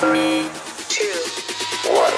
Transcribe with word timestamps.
Three, 0.00 0.48
two, 0.88 1.12
one. 1.92 2.10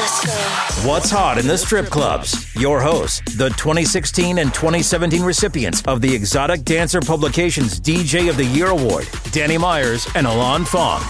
Let's 0.00 0.26
go. 0.26 0.88
What's 0.88 1.10
hot 1.10 1.38
in 1.38 1.46
the 1.46 1.56
strip 1.56 1.86
clubs? 1.86 2.52
Your 2.56 2.80
hosts, 2.80 3.20
the 3.36 3.50
2016 3.50 4.38
and 4.38 4.52
2017 4.52 5.22
recipients 5.22 5.80
of 5.82 6.00
the 6.00 6.12
Exotic 6.12 6.64
Dancer 6.64 7.00
Publications 7.00 7.78
DJ 7.78 8.28
of 8.28 8.36
the 8.36 8.46
Year 8.46 8.70
Award, 8.70 9.06
Danny 9.30 9.56
Myers 9.56 10.08
and 10.16 10.26
Alon 10.26 10.64
Fong. 10.64 11.00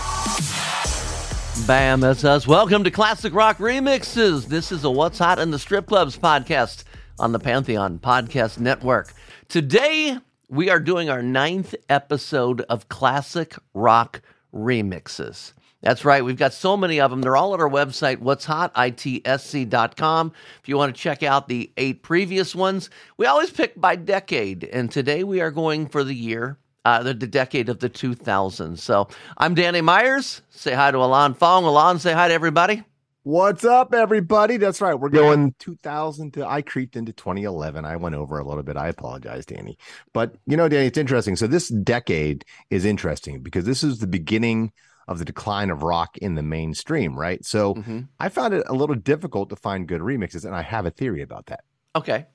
Bam, 1.67 2.01
that's 2.01 2.23
us. 2.23 2.47
Welcome 2.47 2.85
to 2.85 2.91
Classic 2.91 3.33
Rock 3.33 3.57
Remixes. 3.57 4.45
This 4.45 4.71
is 4.71 4.85
a 4.85 4.91
What's 4.91 5.19
Hot 5.19 5.39
in 5.39 5.51
the 5.51 5.59
Strip 5.59 5.87
Clubs 5.87 6.19
podcast 6.19 6.85
on 7.19 7.33
the 7.33 7.39
Pantheon 7.39 7.99
Podcast 7.99 8.59
Network. 8.59 9.15
Today, 9.49 10.19
we 10.51 10.69
are 10.69 10.81
doing 10.81 11.09
our 11.09 11.23
ninth 11.23 11.75
episode 11.89 12.61
of 12.69 12.91
Classic 12.91 13.55
Rock 13.73 14.21
Remixes. 14.53 15.55
That's 15.81 16.05
right. 16.05 16.25
We've 16.25 16.37
got 16.37 16.53
so 16.53 16.77
many 16.77 17.01
of 17.01 17.11
them. 17.11 17.23
They're 17.23 17.37
all 17.37 17.55
at 17.55 17.61
our 17.61 17.71
website, 17.71 18.19
what's 18.19 18.45
hot, 18.45 18.75
itsc.com. 18.75 20.33
If 20.61 20.69
you 20.69 20.77
want 20.77 20.95
to 20.95 21.01
check 21.01 21.23
out 21.23 21.49
the 21.49 21.71
eight 21.77 22.03
previous 22.03 22.55
ones, 22.55 22.91
we 23.17 23.27
always 23.27 23.51
pick 23.51 23.81
by 23.81 23.95
decade. 23.95 24.65
And 24.65 24.91
today 24.91 25.23
we 25.23 25.41
are 25.41 25.53
going 25.53 25.89
for 25.89 26.03
the 26.03 26.15
year, 26.15 26.59
uh, 26.85 27.05
the, 27.05 27.15
the 27.15 27.29
decade 27.29 27.69
of 27.69 27.79
the 27.79 27.89
2000s. 27.89 28.79
So 28.79 29.09
I'm 29.37 29.55
Danny 29.55 29.81
Myers. 29.81 30.43
Say 30.51 30.75
hi 30.75 30.91
to 30.91 30.99
Alon 30.99 31.35
Fong. 31.35 31.65
Alon, 31.65 32.01
say 32.01 32.13
hi 32.13 32.27
to 32.27 32.35
everybody. 32.35 32.83
What's 33.23 33.65
up, 33.65 33.93
everybody? 33.93 34.57
That's 34.57 34.81
right. 34.81 34.95
We're 34.95 35.11
going 35.11 35.55
2000 35.59 36.33
to 36.33 36.47
I 36.47 36.63
creeped 36.63 36.97
into 36.97 37.13
2011. 37.13 37.85
I 37.85 37.97
went 37.97 38.15
over 38.15 38.39
a 38.39 38.45
little 38.45 38.63
bit. 38.63 38.77
I 38.79 38.89
apologize, 38.89 39.45
Danny. 39.45 39.77
But 40.15 40.37
you 40.47 40.57
know, 40.57 40.67
Danny, 40.67 40.87
it's 40.87 40.97
interesting. 40.97 41.37
So 41.37 41.47
this 41.47 41.69
decade 41.69 42.47
is 42.71 42.87
interesting 42.87 43.43
because 43.43 43.65
this 43.65 43.85
is 43.85 43.99
the 43.99 44.07
beginning 44.07 44.73
of 45.09 45.19
the 45.19 45.25
decline 45.25 45.71
of 45.71 45.83
rock 45.83 46.17
in 46.19 46.37
the 46.37 46.43
mainstream, 46.43 47.19
right? 47.19 47.45
So 47.45 47.75
Mm-hmm. 47.75 48.01
I 48.21 48.29
found 48.29 48.55
it 48.55 48.63
a 48.67 48.75
little 48.75 48.95
difficult 48.95 49.49
to 49.51 49.57
find 49.57 49.89
good 49.89 50.03
remixes, 50.03 50.45
and 50.45 50.55
I 50.55 50.63
have 50.63 50.87
a 50.87 50.91
theory 50.91 51.23
about 51.23 51.47
that. 51.47 51.65
Okay. 51.97 52.27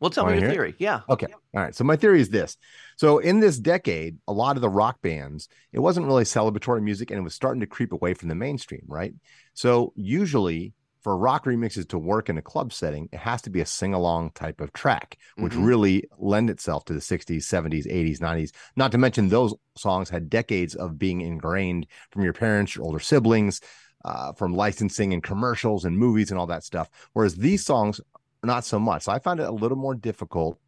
Well, 0.00 0.10
tell 0.10 0.24
Wanna 0.24 0.36
me 0.36 0.42
your 0.42 0.50
hear 0.52 0.62
it? 0.64 0.64
theory. 0.66 0.74
Yeah. 0.78 1.00
Okay. 1.08 1.26
All 1.26 1.60
right. 1.62 1.74
So 1.74 1.82
my 1.82 1.96
theory 1.96 2.20
is 2.20 2.28
this. 2.30 2.56
So 2.96 3.18
in 3.18 3.40
this 3.40 3.58
decade, 3.58 4.18
a 4.28 4.32
lot 4.32 4.54
of 4.56 4.62
the 4.62 4.68
rock 4.68 5.02
bands, 5.02 5.48
it 5.72 5.80
wasn't 5.80 6.06
really 6.06 6.22
celebratory 6.22 6.82
music 6.82 7.10
and 7.10 7.18
it 7.18 7.22
was 7.22 7.34
starting 7.34 7.60
to 7.62 7.66
creep 7.66 7.92
away 7.92 8.14
from 8.14 8.28
the 8.28 8.36
mainstream, 8.36 8.84
right? 8.86 9.12
So 9.54 9.92
usually 9.96 10.72
for 11.00 11.16
rock 11.16 11.44
remixes 11.44 11.88
to 11.88 11.98
work 11.98 12.28
in 12.28 12.38
a 12.38 12.42
club 12.42 12.72
setting, 12.72 13.08
it 13.12 13.20
has 13.20 13.40
to 13.42 13.50
be 13.50 13.60
a 13.60 13.66
sing-along 13.66 14.30
type 14.34 14.60
of 14.60 14.72
track, 14.72 15.18
which 15.36 15.52
Mhm. 15.52 15.66
really 15.66 16.04
lend 16.18 16.50
itself 16.50 16.84
to 16.86 16.92
the 16.92 17.00
60s, 17.00 17.46
70s, 17.46 17.86
80s, 17.86 18.20
90s. 18.20 18.52
Not 18.76 18.92
to 18.92 18.98
mention 18.98 19.28
those 19.28 19.54
songs 19.76 20.10
had 20.10 20.28
decades 20.28 20.74
of 20.74 20.98
being 20.98 21.20
ingrained 21.20 21.86
from 22.10 22.22
your 22.24 22.32
parents, 22.32 22.74
your 22.74 22.84
older 22.84 22.98
siblings, 23.00 23.60
uh, 24.04 24.32
from 24.32 24.54
licensing 24.54 25.12
and 25.12 25.22
commercials 25.22 25.84
and 25.84 25.98
movies 25.98 26.30
and 26.30 26.38
all 26.38 26.46
that 26.46 26.64
stuff. 26.64 26.90
Whereas 27.12 27.36
these 27.36 27.64
songs, 27.64 28.00
not 28.42 28.64
so 28.64 28.78
much. 28.78 29.02
So 29.04 29.12
I 29.12 29.18
found 29.18 29.40
it 29.40 29.48
a 29.48 29.52
little 29.52 29.78
more 29.78 29.94
difficult 29.94 30.58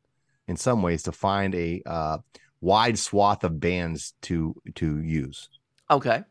in 0.49 0.57
some 0.57 0.83
ways 0.83 1.03
to 1.05 1.13
find 1.13 1.55
a 1.55 1.83
uh, 1.87 2.19
wide 2.61 2.99
swath 2.99 3.45
of 3.45 3.61
bands 3.61 4.15
to 4.23 4.55
to 4.75 5.01
use. 5.01 5.49
Okay. 5.91 6.25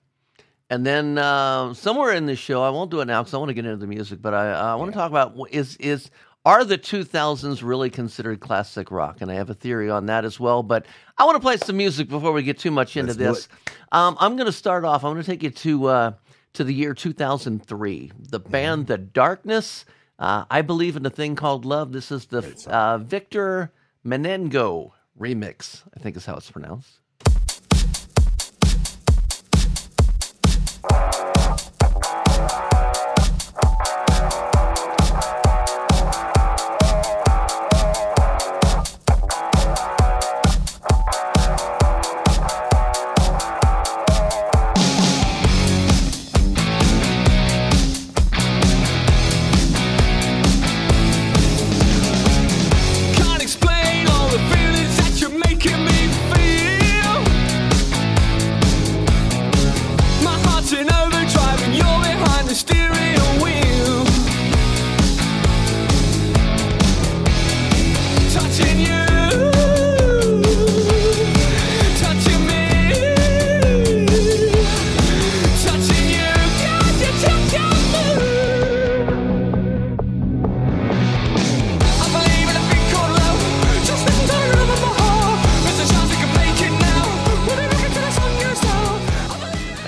And 0.69 0.85
then 0.85 1.17
uh, 1.17 1.73
somewhere 1.73 2.13
in 2.13 2.25
the 2.27 2.35
show, 2.35 2.61
I 2.61 2.69
won't 2.69 2.91
do 2.91 3.01
it 3.01 3.05
now 3.05 3.21
because 3.23 3.33
I 3.33 3.37
want 3.37 3.49
to 3.49 3.53
get 3.55 3.65
into 3.65 3.77
the 3.77 3.87
music, 3.87 4.21
but 4.21 4.33
I, 4.33 4.51
I 4.51 4.75
want 4.75 4.91
to 4.91 4.97
talk 4.97 5.09
about 5.09 5.35
is 5.51 5.75
is 5.77 6.11
are 6.45 6.63
the 6.63 6.77
2000s 6.77 7.61
really 7.63 7.89
considered 7.89 8.39
classic 8.39 8.91
rock? 8.91 9.17
And 9.21 9.29
I 9.31 9.35
have 9.35 9.49
a 9.49 9.53
theory 9.53 9.89
on 9.89 10.05
that 10.05 10.25
as 10.25 10.39
well. 10.39 10.63
But 10.63 10.85
I 11.17 11.25
want 11.25 11.35
to 11.35 11.41
play 11.41 11.57
some 11.57 11.75
music 11.75 12.07
before 12.07 12.31
we 12.31 12.43
get 12.43 12.57
too 12.59 12.71
much 12.71 12.95
into 12.95 13.13
Let's 13.13 13.47
this. 13.47 13.49
Um, 13.91 14.15
I'm 14.19 14.35
going 14.35 14.45
to 14.45 14.51
start 14.53 14.85
off. 14.85 15.03
I'm 15.03 15.11
going 15.13 15.23
to 15.23 15.29
take 15.29 15.43
you 15.43 15.49
to 15.49 15.85
uh, 15.87 16.11
to 16.53 16.63
the 16.63 16.73
year 16.73 16.93
2003. 16.93 18.11
The 18.29 18.39
Mm-hmm. 18.39 18.51
band 18.51 18.87
The 18.87 18.97
Darkness. 18.97 19.85
Uh, 20.17 20.45
I 20.51 20.61
believe 20.61 20.95
in 20.95 21.05
a 21.05 21.09
thing 21.09 21.35
called 21.35 21.65
love. 21.65 21.93
This 21.93 22.11
is 22.11 22.25
the 22.27 22.55
uh, 22.67 22.97
Victor 22.99 23.71
Menegaux 24.05 24.91
remix. 25.19 25.83
I 25.95 25.99
think 25.99 26.15
is 26.15 26.25
how 26.25 26.35
it's 26.35 26.51
pronounced. 26.51 26.99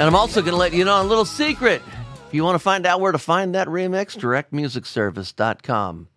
And 0.01 0.07
I'm 0.07 0.15
also 0.15 0.41
going 0.41 0.53
to 0.53 0.57
let 0.57 0.73
you 0.73 0.83
know 0.83 0.99
a 0.99 1.03
little 1.03 1.25
secret. 1.25 1.79
If 2.27 2.33
you 2.33 2.43
want 2.43 2.55
to 2.55 2.59
find 2.59 2.87
out 2.87 3.01
where 3.01 3.11
to 3.11 3.19
find 3.19 3.53
that 3.53 3.67
remix, 3.67 4.17
directmusicservice.com. 4.17 6.07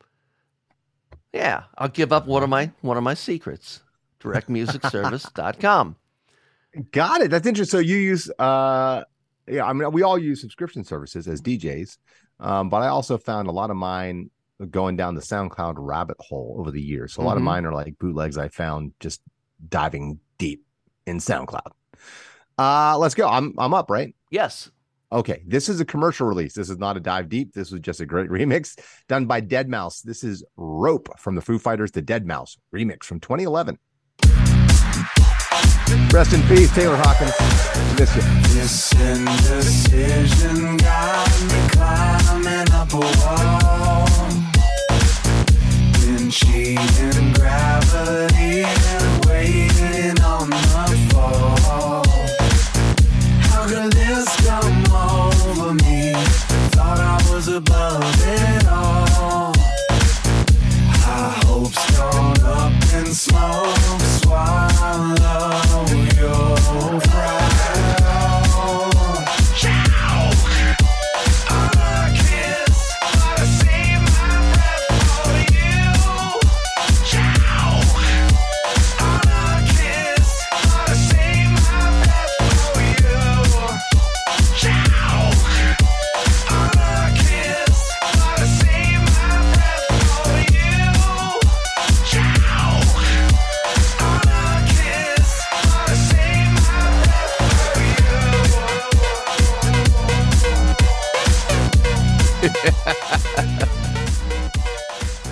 Yeah, 1.34 1.64
I'll 1.76 1.88
give 1.88 2.10
up 2.10 2.26
one 2.26 2.42
of 2.42 2.48
my 2.48 2.70
one 2.80 2.96
of 2.96 3.02
my 3.02 3.12
secrets. 3.12 3.82
directmusicservice.com. 4.20 5.96
Got 6.92 7.20
it. 7.20 7.30
That's 7.30 7.46
interesting. 7.46 7.78
So 7.78 7.82
you 7.82 7.96
use 7.98 8.30
uh 8.38 9.04
yeah, 9.46 9.66
I 9.66 9.74
mean 9.74 9.92
we 9.92 10.02
all 10.02 10.16
use 10.16 10.40
subscription 10.40 10.82
services 10.82 11.28
as 11.28 11.42
DJs. 11.42 11.98
Um, 12.40 12.70
but 12.70 12.78
I 12.78 12.88
also 12.88 13.18
found 13.18 13.48
a 13.48 13.52
lot 13.52 13.68
of 13.68 13.76
mine 13.76 14.30
going 14.70 14.96
down 14.96 15.14
the 15.14 15.20
SoundCloud 15.20 15.74
rabbit 15.76 16.16
hole 16.20 16.56
over 16.58 16.70
the 16.70 16.80
years. 16.80 17.12
So 17.12 17.22
a 17.22 17.24
lot 17.24 17.36
of 17.36 17.42
Mhm. 17.42 17.46
mine 17.46 17.66
are 17.66 17.74
like 17.74 17.98
bootlegs 17.98 18.38
I 18.38 18.48
found 18.48 18.92
just 18.98 19.20
diving 19.68 20.20
deep 20.38 20.64
in 21.06 21.18
SoundCloud. 21.18 21.72
Uh 22.58 22.96
let's 22.98 23.14
go. 23.14 23.28
I'm 23.28 23.54
I'm 23.58 23.74
up, 23.74 23.90
right? 23.90 24.14
Yes. 24.30 24.70
Okay, 25.12 25.42
this 25.46 25.68
is 25.68 25.80
a 25.80 25.84
commercial 25.84 26.26
release. 26.26 26.54
This 26.54 26.68
is 26.68 26.78
not 26.78 26.96
a 26.96 27.00
dive 27.00 27.28
deep. 27.28 27.52
This 27.52 27.70
was 27.70 27.80
just 27.80 28.00
a 28.00 28.06
great 28.06 28.30
remix 28.30 28.76
done 29.08 29.26
by 29.26 29.40
deadmau5. 29.40 30.02
This 30.02 30.24
is 30.24 30.44
Rope 30.56 31.08
from 31.18 31.36
the 31.36 31.40
Foo 31.40 31.58
Fighters, 31.58 31.92
the 31.92 32.02
deadmau5 32.02 32.56
remix 32.74 33.04
from 33.04 33.20
2011. 33.20 33.78
Rest 36.12 36.32
in 36.32 36.42
peace, 36.42 36.72
Taylor 36.74 36.96
Hawkins. 36.96 37.32
Miss 37.98 38.16
you. 38.16 38.22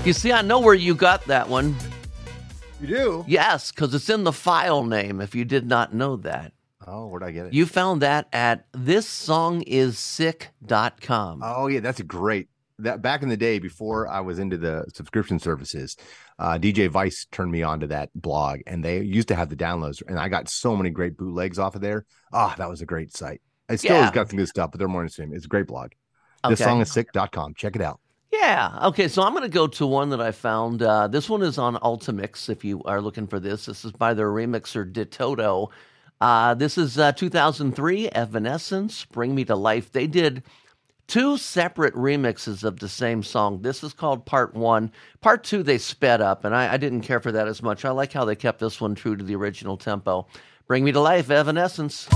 You 0.04 0.12
see, 0.12 0.32
I 0.32 0.42
know 0.42 0.58
where 0.58 0.74
you 0.74 0.96
got 0.96 1.24
that 1.26 1.48
one. 1.48 1.76
You 2.80 2.88
do? 2.88 3.24
Yes, 3.28 3.70
because 3.70 3.94
it's 3.94 4.10
in 4.10 4.24
the 4.24 4.32
file 4.32 4.82
name. 4.82 5.20
If 5.20 5.36
you 5.36 5.44
did 5.44 5.68
not 5.68 5.94
know 5.94 6.16
that, 6.16 6.52
Oh, 6.84 7.06
where'd 7.06 7.22
I 7.22 7.30
get 7.30 7.46
it? 7.46 7.54
you 7.54 7.64
found 7.66 8.02
that 8.02 8.26
at 8.32 8.70
thissongissick.com. 8.72 11.40
Oh 11.44 11.68
yeah, 11.68 11.78
that's 11.80 12.00
great. 12.02 12.48
That 12.80 13.00
back 13.00 13.22
in 13.22 13.28
the 13.28 13.36
day 13.36 13.60
before 13.60 14.08
I 14.08 14.18
was 14.20 14.40
into 14.40 14.56
the 14.56 14.86
subscription 14.92 15.38
services, 15.38 15.96
uh, 16.40 16.58
DJ 16.58 16.90
Vice 16.90 17.28
turned 17.30 17.52
me 17.52 17.62
on 17.62 17.78
to 17.80 17.86
that 17.88 18.10
blog, 18.16 18.58
and 18.66 18.84
they 18.84 19.00
used 19.02 19.28
to 19.28 19.36
have 19.36 19.50
the 19.50 19.56
downloads, 19.56 20.02
and 20.08 20.18
I 20.18 20.28
got 20.28 20.48
so 20.48 20.74
many 20.76 20.90
great 20.90 21.16
bootlegs 21.16 21.60
off 21.60 21.76
of 21.76 21.80
there. 21.80 22.04
Ah, 22.32 22.56
that 22.58 22.68
was 22.68 22.82
a 22.82 22.86
great 22.86 23.16
site. 23.16 23.40
I 23.68 23.76
still 23.76 23.96
Yeah. 23.98 24.10
got 24.10 24.30
some 24.30 24.38
good 24.38 24.48
stuff, 24.48 24.72
but 24.72 24.78
they're 24.80 24.88
more 24.88 25.02
interesting. 25.02 25.32
It's 25.32 25.44
a 25.44 25.48
great 25.48 25.68
blog. 25.68 25.92
Okay. 26.44 26.56
Thissongissick.com. 26.56 27.54
Check 27.54 27.76
it 27.76 27.82
out. 27.82 28.00
Yeah. 28.32 28.78
Okay. 28.84 29.08
So 29.08 29.22
I'm 29.22 29.32
going 29.32 29.42
to 29.42 29.48
go 29.48 29.66
to 29.66 29.86
one 29.86 30.10
that 30.10 30.20
I 30.20 30.32
found. 30.32 30.82
Uh, 30.82 31.06
this 31.06 31.28
one 31.28 31.42
is 31.42 31.58
on 31.58 31.76
Ultimix. 31.76 32.48
If 32.48 32.64
you 32.64 32.82
are 32.84 33.00
looking 33.00 33.26
for 33.26 33.38
this, 33.38 33.66
this 33.66 33.84
is 33.84 33.92
by 33.92 34.14
their 34.14 34.28
remixer 34.28 34.90
DeToto. 34.90 35.68
Uh, 36.20 36.54
this 36.54 36.78
is 36.78 36.98
uh, 36.98 37.12
2003 37.12 38.08
Evanescence, 38.10 39.04
Bring 39.06 39.34
Me 39.34 39.44
to 39.44 39.56
Life. 39.56 39.90
They 39.90 40.06
did 40.06 40.44
two 41.08 41.36
separate 41.36 41.94
remixes 41.94 42.62
of 42.62 42.78
the 42.78 42.88
same 42.88 43.24
song. 43.24 43.60
This 43.62 43.82
is 43.82 43.92
called 43.92 44.24
Part 44.24 44.54
One. 44.54 44.92
Part 45.20 45.42
Two, 45.42 45.64
they 45.64 45.78
sped 45.78 46.20
up, 46.20 46.44
and 46.44 46.54
I, 46.54 46.74
I 46.74 46.76
didn't 46.76 47.02
care 47.02 47.18
for 47.18 47.32
that 47.32 47.48
as 47.48 47.60
much. 47.60 47.84
I 47.84 47.90
like 47.90 48.12
how 48.12 48.24
they 48.24 48.36
kept 48.36 48.60
this 48.60 48.80
one 48.80 48.94
true 48.94 49.16
to 49.16 49.24
the 49.24 49.34
original 49.34 49.76
tempo. 49.76 50.28
Bring 50.68 50.84
Me 50.84 50.92
to 50.92 51.00
Life, 51.00 51.28
Evanescence. 51.28 52.08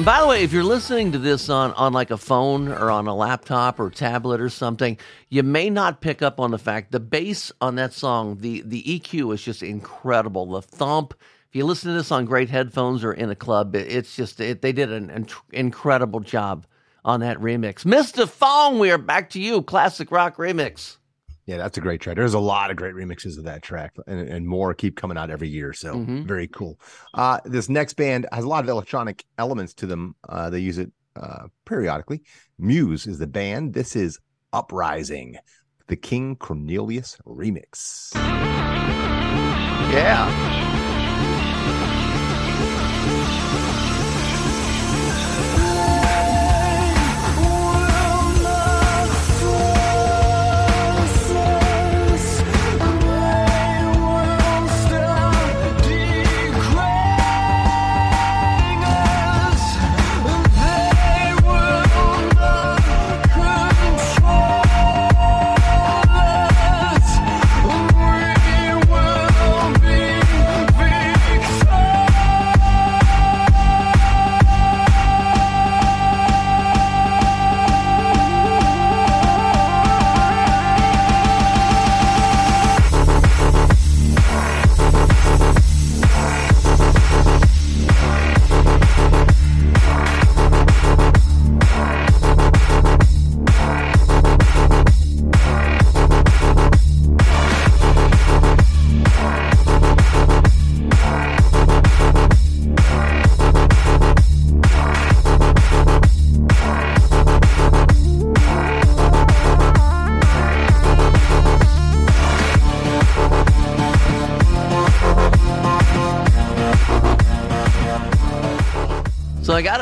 And 0.00 0.06
by 0.06 0.22
the 0.22 0.26
way, 0.26 0.42
if 0.42 0.50
you're 0.50 0.64
listening 0.64 1.12
to 1.12 1.18
this 1.18 1.50
on, 1.50 1.74
on 1.74 1.92
like 1.92 2.10
a 2.10 2.16
phone 2.16 2.68
or 2.68 2.90
on 2.90 3.06
a 3.06 3.14
laptop 3.14 3.78
or 3.78 3.90
tablet 3.90 4.40
or 4.40 4.48
something, 4.48 4.96
you 5.28 5.42
may 5.42 5.68
not 5.68 6.00
pick 6.00 6.22
up 6.22 6.40
on 6.40 6.52
the 6.52 6.58
fact 6.58 6.90
the 6.90 6.98
bass 6.98 7.52
on 7.60 7.74
that 7.74 7.92
song, 7.92 8.38
the 8.40 8.62
the 8.62 8.82
EQ 8.82 9.34
is 9.34 9.42
just 9.42 9.62
incredible. 9.62 10.46
The 10.46 10.62
thump. 10.62 11.12
If 11.50 11.56
you 11.56 11.66
listen 11.66 11.90
to 11.90 11.98
this 11.98 12.10
on 12.10 12.24
great 12.24 12.48
headphones 12.48 13.04
or 13.04 13.12
in 13.12 13.28
a 13.28 13.34
club, 13.34 13.74
it, 13.74 13.92
it's 13.92 14.16
just 14.16 14.40
it, 14.40 14.62
they 14.62 14.72
did 14.72 14.90
an, 14.90 15.08
inc- 15.08 15.42
incredible 15.52 16.20
job 16.20 16.66
on 17.04 17.20
that 17.20 17.36
remix. 17.36 17.84
Mr. 17.84 18.26
Fong, 18.26 18.78
we 18.78 18.90
are 18.90 18.96
back 18.96 19.28
to 19.28 19.38
you, 19.38 19.60
classic 19.60 20.10
rock 20.10 20.38
remix. 20.38 20.96
Yeah, 21.46 21.56
that's 21.56 21.76
a 21.78 21.80
great 21.80 22.00
track. 22.00 22.16
There's 22.16 22.34
a 22.34 22.38
lot 22.38 22.70
of 22.70 22.76
great 22.76 22.94
remixes 22.94 23.38
of 23.38 23.44
that 23.44 23.62
track, 23.62 23.94
and, 24.06 24.20
and 24.28 24.46
more 24.46 24.72
keep 24.74 24.96
coming 24.96 25.16
out 25.16 25.30
every 25.30 25.48
year. 25.48 25.72
So 25.72 25.94
Mhm. 25.94 26.24
very 26.24 26.46
cool. 26.48 26.78
Uh, 27.14 27.40
this 27.44 27.68
next 27.68 27.94
band 27.94 28.26
has 28.32 28.44
a 28.44 28.48
lot 28.48 28.62
of 28.64 28.70
electronic 28.70 29.24
elements 29.38 29.74
to 29.74 29.86
them. 29.86 30.14
Uh, 30.28 30.50
they 30.50 30.60
use 30.60 30.78
it 30.78 30.92
uh, 31.16 31.48
periodically. 31.64 32.22
Muse 32.58 33.06
is 33.06 33.18
the 33.18 33.26
band. 33.26 33.74
This 33.74 33.96
is 33.96 34.18
Uprising, 34.52 35.36
the 35.88 35.96
King 35.96 36.36
Kornelius 36.36 37.16
remix. 37.26 38.14
Yeah. 39.92 40.69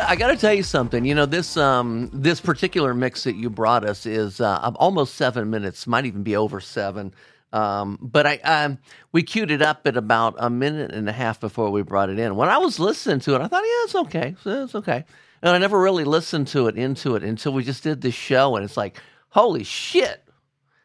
I 0.08 0.16
got 0.16 0.28
to 0.28 0.36
tell 0.38 0.54
you 0.54 0.62
something. 0.62 1.04
You 1.04 1.14
know 1.14 1.26
this 1.26 1.58
um 1.58 2.08
this 2.14 2.40
particular 2.40 2.94
mix 2.94 3.24
that 3.24 3.34
you 3.36 3.50
brought 3.50 3.84
us 3.84 4.06
is 4.06 4.40
uh, 4.40 4.72
almost 4.76 5.16
seven 5.16 5.50
minutes, 5.50 5.86
might 5.86 6.06
even 6.06 6.22
be 6.22 6.34
over 6.34 6.60
seven. 6.60 7.12
Um, 7.52 7.98
but 8.00 8.26
I 8.26 8.36
um, 8.38 8.78
we 9.12 9.22
queued 9.22 9.50
it 9.50 9.60
up 9.60 9.86
at 9.86 9.98
about 9.98 10.34
a 10.38 10.48
minute 10.48 10.92
and 10.92 11.10
a 11.10 11.12
half 11.12 11.40
before 11.40 11.70
we 11.70 11.82
brought 11.82 12.08
it 12.08 12.18
in. 12.18 12.36
When 12.36 12.48
I 12.48 12.56
was 12.56 12.78
listening 12.78 13.20
to 13.20 13.34
it, 13.34 13.42
I 13.42 13.48
thought, 13.48 13.62
yeah, 13.62 13.84
it's 13.84 13.94
okay, 13.94 14.34
it's 14.46 14.74
okay. 14.74 15.04
And 15.42 15.50
I 15.54 15.58
never 15.58 15.78
really 15.78 16.04
listened 16.04 16.48
to 16.48 16.68
it 16.68 16.76
into 16.78 17.14
it 17.14 17.22
until 17.22 17.52
we 17.52 17.62
just 17.62 17.82
did 17.82 18.00
this 18.00 18.14
show, 18.14 18.56
and 18.56 18.64
it's 18.64 18.78
like, 18.78 18.98
holy 19.28 19.62
shit! 19.62 20.24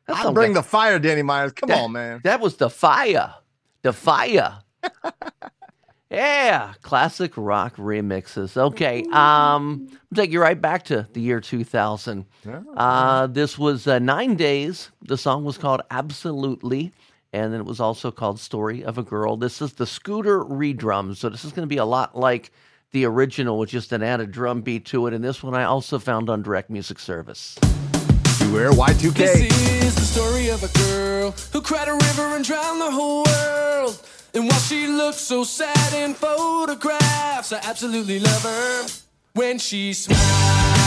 I 0.10 0.34
bring 0.34 0.52
the 0.52 0.64
fire, 0.64 1.00
Danny 1.00 1.22
Myers. 1.22 1.54
Come 1.54 1.70
that- 1.70 1.82
on, 1.82 1.94
man. 1.94 2.20
That 2.26 2.42
was 2.42 2.58
the 2.58 2.70
fire. 2.70 3.36
The 3.84 3.94
fire. 3.94 4.60
yeah. 6.14 6.74
Classic 6.82 7.32
rock 7.36 7.76
remixes. 7.78 8.56
Okay. 8.58 9.04
Um, 9.12 9.88
I'll 9.92 10.16
take 10.16 10.32
you 10.32 10.42
right 10.42 10.60
back 10.60 10.84
to 10.86 11.08
the 11.14 11.22
year 11.22 11.40
2000. 11.40 12.26
Uh, 12.76 13.28
this 13.28 13.58
was 13.58 13.88
uh, 13.88 14.00
nine 14.00 14.36
days. 14.36 14.92
The 15.02 15.18
song 15.18 15.44
was 15.44 15.58
called 15.58 15.82
Absolutely. 15.92 16.94
And 17.34 17.52
then 17.52 17.60
it 17.60 17.66
was 17.66 17.80
also 17.80 18.12
called 18.12 18.40
Story 18.40 18.84
of 18.84 18.98
a 19.00 19.04
Girl. 19.04 19.38
This 19.38 19.62
is 19.62 19.74
the 19.74 19.88
Scooter 19.88 20.44
redrum. 20.44 21.16
So 21.16 21.30
this 21.30 21.44
is 21.44 21.52
going 21.52 21.68
to 21.68 21.74
be 21.74 21.78
a 21.78 21.86
lot 21.86 22.16
like 22.16 22.52
the 22.92 23.06
original 23.06 23.58
with 23.58 23.70
just 23.70 23.92
an 23.92 24.04
added 24.04 24.32
drum 24.32 24.62
beat 24.62 24.86
to 24.86 25.08
it. 25.08 25.14
And 25.14 25.24
this 25.24 25.42
one 25.42 25.56
I 25.56 25.64
also 25.64 25.98
found 25.98 26.30
on 26.30 26.44
Direct 26.44 26.70
Music 26.70 27.00
Service. 27.00 27.58
Beware 28.54 28.70
Y2K. 28.70 29.18
This 29.18 29.84
is 29.84 29.96
the 29.96 30.02
story 30.02 30.50
of 30.50 30.64
a 30.64 30.68
girl 30.78 31.34
who 31.52 31.60
cried 31.60 31.88
a 31.88 31.94
river 31.94 32.36
and 32.36 32.46
drowned 32.46 32.80
the 32.80 32.92
whole 32.92 33.24
world. 33.24 34.00
And 34.36 34.48
while 34.48 34.60
she 34.60 34.86
looks 34.86 35.18
so 35.18 35.44
sad 35.44 35.94
in 35.96 36.14
photographs, 36.14 37.52
I 37.52 37.62
absolutely 37.64 38.20
love 38.20 38.44
her. 38.44 38.86
when 39.34 39.58
she 39.58 39.94
smiles. 39.94 40.22
How 40.22 40.84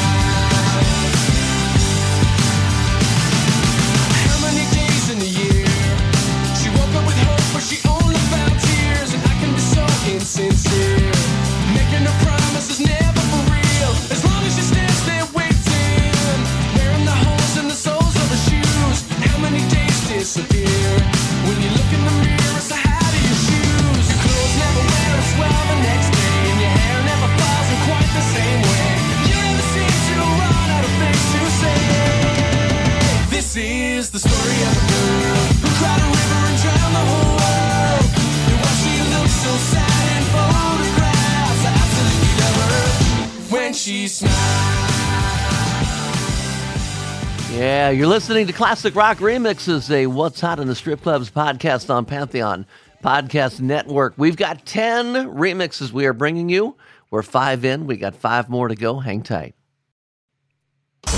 You're 47.91 48.09
listening 48.09 48.49
to 48.49 48.53
Classic 48.53 48.93
Rock 48.97 49.19
Remixes, 49.19 49.93
a 49.93 50.09
What's 50.09 50.41
Hot 50.41 50.59
in 50.59 50.67
the 50.67 50.75
Strip 50.75 51.03
Clubs 51.03 51.31
podcast 51.31 51.89
on 51.89 52.05
Pantheon 52.05 52.67
Podcast 53.05 53.61
Network. 53.61 54.15
We've 54.17 54.37
got 54.37 54.67
10 54.67 55.15
remixes 55.37 55.93
we 55.93 56.05
are 56.07 56.13
bringing 56.13 56.49
you. 56.49 56.77
We're 57.13 57.23
five 57.23 57.65
in, 57.65 57.87
we 57.87 57.97
got 57.97 58.17
five 58.17 58.49
more 58.49 58.67
to 58.67 58.75
go. 58.75 58.99
Hang 58.99 59.23
tight. 59.23 59.55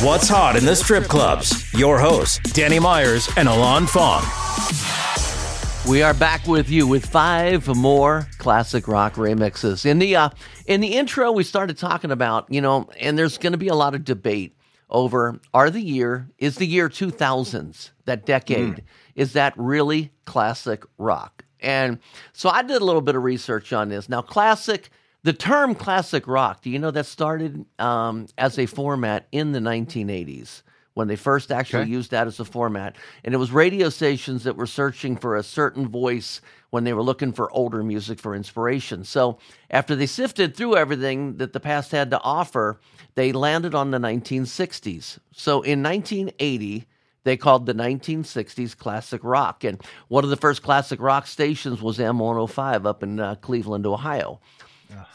What's 0.03 0.29
hot 0.29 0.57
in 0.57 0.67
the 0.67 0.77
strip 0.77 1.05
clubs? 1.05 1.73
Your 1.73 1.99
hosts, 1.99 2.39
Danny 2.53 2.79
Myers 2.79 3.31
and 3.39 3.49
Alon 3.49 3.87
Fong. 3.87 4.23
We 5.89 6.03
are 6.03 6.13
back 6.13 6.47
with 6.47 6.69
you 6.69 6.87
with 6.87 7.07
five 7.07 7.67
more 7.67 8.29
classic 8.37 8.87
rock 8.87 9.15
remixes. 9.15 9.87
In 9.87 9.99
the 9.99 10.17
uh, 10.17 10.31
in 10.67 10.83
the 10.83 10.99
intro, 10.99 11.33
we 11.33 11.45
started 11.45 11.79
talking 11.79 12.11
about 12.11 12.53
you 12.53 12.61
know, 12.61 12.91
and 13.01 13.19
there's 13.19 13.39
going 13.39 13.53
to 13.53 13.59
be 13.59 13.69
a 13.69 13.75
lot 13.75 13.95
of 13.95 14.05
debate 14.05 14.58
over 14.91 15.41
are 15.53 15.71
the 15.71 15.81
year 15.83 16.29
is 16.39 16.57
the 16.57 16.67
year 16.67 16.89
2000s 16.89 17.91
that 18.07 18.25
decade 18.27 18.83
is 19.15 19.33
that 19.35 19.53
really 19.57 20.13
classic 20.25 20.85
rock? 20.99 21.45
And 21.61 21.99
so 22.33 22.49
I 22.49 22.63
did 22.63 22.81
a 22.81 22.85
little 22.85 23.03
bit 23.03 23.17
of 23.17 23.23
research 23.25 23.73
on 23.73 23.89
this. 23.89 24.09
Now, 24.09 24.23
classic, 24.23 24.91
the 25.25 25.33
term 25.33 25.75
classic 25.75 26.27
rock, 26.27 26.63
do 26.63 26.71
you 26.71 26.79
know 26.79 26.93
that 26.93 27.07
started 27.07 27.67
um, 27.79 28.27
as 28.39 28.59
a 28.59 28.67
format 28.67 29.27
in 29.33 29.53
the 29.53 29.61
1980s? 29.61 30.63
when 30.95 31.07
they 31.07 31.15
first 31.15 31.53
actually 31.53 31.85
Okay. 31.85 31.93
used 31.93 32.11
that 32.11 32.27
as 32.27 32.41
a 32.41 32.45
format. 32.45 32.97
And 33.23 33.33
it 33.33 33.37
was 33.39 33.53
radio 33.53 33.89
stations 33.89 34.43
that 34.43 34.57
were 34.57 34.67
searching 34.67 35.17
for 35.17 35.37
a 35.37 35.45
certain 35.45 35.87
voice 35.89 36.41
when 36.71 36.85
they 36.85 36.93
were 36.93 37.03
looking 37.03 37.33
for 37.33 37.51
older 37.53 37.83
music 37.83 38.19
for 38.19 38.35
inspiration. 38.35 39.05
So 39.05 39.39
after 39.71 39.97
they 39.97 40.07
sifted 40.07 40.57
through 40.57 40.77
everything 40.77 41.39
that 41.39 41.53
the 41.53 41.61
past 41.61 41.93
had 41.93 42.11
to 42.11 42.21
offer, 42.21 42.81
they 43.15 43.33
landed 43.33 43.75
on 43.75 43.91
the 43.91 43.99
1960s. 43.99 45.19
So 45.33 45.63
in 45.63 45.83
1980, 45.83 46.87
they 47.25 47.37
called 47.37 47.67
the 47.67 47.75
1960s 47.75 48.77
classic 48.77 49.23
rock. 49.25 49.65
And 49.65 49.83
one 50.09 50.25
of 50.25 50.31
the 50.31 50.37
first 50.37 50.63
classic 50.63 51.01
rock 51.01 51.27
stations 51.27 51.83
was 51.83 51.99
M105 51.99 52.87
up 52.87 53.03
in 53.03 53.19
uh, 53.21 53.35
Cleveland, 53.37 53.87
Ohio. 53.87 54.41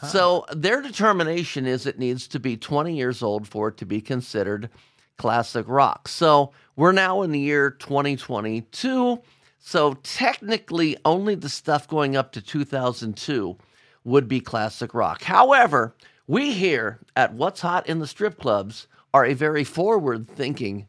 So 0.06 0.46
their 0.52 0.80
determination 0.80 1.66
is 1.66 1.86
it 1.86 1.98
needs 1.98 2.28
to 2.28 2.38
be 2.38 2.56
20 2.56 2.96
years 2.96 3.22
old 3.22 3.48
for 3.48 3.68
it 3.68 3.76
to 3.78 3.86
be 3.86 4.00
considered 4.00 4.70
classic 5.16 5.66
rock. 5.68 6.06
So 6.08 6.52
we're 6.76 6.92
now 6.92 7.22
in 7.22 7.32
the 7.32 7.40
year 7.40 7.70
2022. 7.70 9.20
So 9.66 9.94
technically, 10.02 10.94
only 11.06 11.34
the 11.34 11.48
stuff 11.48 11.88
going 11.88 12.16
up 12.16 12.32
to 12.32 12.42
2002 12.42 13.56
would 14.04 14.28
be 14.28 14.38
classic 14.38 14.92
rock. 14.92 15.22
However, 15.22 15.96
we 16.26 16.52
here 16.52 17.00
at 17.16 17.32
What's 17.32 17.62
Hot 17.62 17.88
in 17.88 17.98
the 17.98 18.06
Strip 18.06 18.38
Clubs 18.38 18.88
are 19.14 19.24
a 19.24 19.32
very 19.32 19.64
forward 19.64 20.28
thinking, 20.28 20.86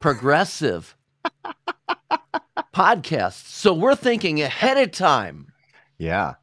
progressive 0.00 0.96
podcast. 2.74 3.46
So 3.46 3.72
we're 3.72 3.94
thinking 3.94 4.42
ahead 4.42 4.78
of 4.78 4.90
time. 4.90 5.52
Yeah. 5.96 6.34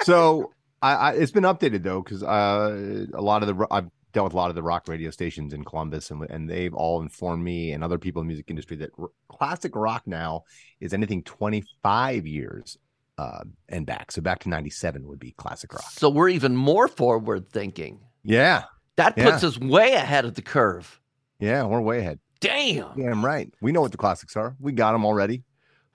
so 0.00 0.50
I, 0.80 0.94
I 0.94 1.12
it's 1.12 1.30
been 1.30 1.44
updated 1.44 1.82
though 1.82 2.00
because 2.00 2.22
uh, 2.22 3.04
a 3.12 3.20
lot 3.20 3.42
of 3.42 3.54
the 3.54 3.66
I've 3.70 3.90
dealt 4.12 4.24
with 4.24 4.34
a 4.34 4.36
lot 4.36 4.50
of 4.50 4.54
the 4.54 4.62
rock 4.62 4.88
radio 4.88 5.10
stations 5.10 5.52
in 5.52 5.64
Columbus 5.64 6.10
and 6.10 6.22
and 6.30 6.48
they've 6.48 6.74
all 6.74 7.00
informed 7.02 7.42
me 7.44 7.72
and 7.72 7.82
other 7.82 7.98
people 7.98 8.20
in 8.20 8.26
the 8.26 8.32
music 8.32 8.46
industry 8.50 8.76
that 8.78 8.90
r- 8.98 9.08
classic 9.28 9.74
rock 9.74 10.02
now 10.06 10.44
is 10.80 10.92
anything 10.92 11.22
25 11.22 12.26
years 12.26 12.78
uh, 13.18 13.44
and 13.68 13.86
back. 13.86 14.10
So 14.12 14.20
back 14.22 14.40
to 14.40 14.48
97 14.48 15.06
would 15.06 15.18
be 15.18 15.32
classic 15.32 15.72
rock. 15.72 15.84
So 15.90 16.08
we're 16.10 16.28
even 16.30 16.56
more 16.56 16.88
forward 16.88 17.48
thinking. 17.50 18.00
Yeah. 18.24 18.64
That 18.96 19.16
Yeah. 19.16 19.30
puts 19.30 19.44
us 19.44 19.58
way 19.58 19.92
ahead 19.94 20.24
of 20.24 20.34
the 20.34 20.42
curve. 20.42 21.00
Yeah, 21.38 21.64
we're 21.64 21.80
way 21.80 21.98
ahead. 22.00 22.18
Damn. 22.40 22.88
Yeah, 22.98 23.10
I'm 23.10 23.24
right. 23.24 23.52
We 23.60 23.72
know 23.72 23.80
what 23.80 23.92
the 23.92 23.98
classics 23.98 24.36
are. 24.36 24.56
We 24.60 24.72
got 24.72 24.92
them 24.92 25.04
already. 25.04 25.42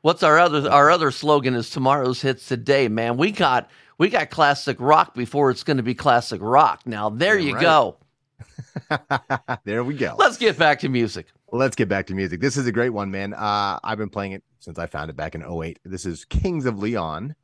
What's 0.02 0.24
our 0.24 0.40
other 0.40 0.70
our 0.72 0.90
other 0.90 1.12
slogan 1.12 1.54
is 1.56 1.70
tomorrow's 1.70 2.22
hits 2.22 2.48
today, 2.48 2.88
man. 2.88 3.18
We 3.18 3.32
got 3.32 3.70
we 3.98 4.10
got 4.10 4.30
classic 4.30 4.78
rock 4.80 5.14
before 5.16 5.50
it's 5.50 5.64
going 5.64 5.78
to 5.78 5.84
be 5.84 5.96
classic 5.96 6.40
rock. 6.42 6.82
Now 6.86 7.10
there 7.10 7.38
Yeah, 7.38 7.48
you 7.48 7.54
right. 7.56 7.62
go. 7.62 7.98
there 9.64 9.84
we 9.84 9.96
go. 9.96 10.16
Let's 10.18 10.38
get 10.38 10.58
back 10.58 10.80
to 10.80 10.90
music. 10.90 11.28
Let's 11.52 11.76
get 11.76 11.90
back 11.90 12.08
to 12.08 12.16
music. 12.16 12.42
This 12.42 12.58
is 12.58 12.68
a 12.68 12.72
great 12.72 12.90
one, 12.90 13.12
man. 13.12 13.34
Uh, 13.34 13.80
I've 13.84 13.98
been 13.98 14.10
playing 14.10 14.34
it 14.34 14.44
since 14.60 14.78
I 14.78 14.86
found 14.86 15.10
it 15.10 15.16
back 15.16 15.36
in 15.36 15.44
08. 15.44 15.80
This 15.86 16.06
is 16.06 16.26
Kings 16.26 16.66
of 16.66 16.78
Leon, 16.78 17.36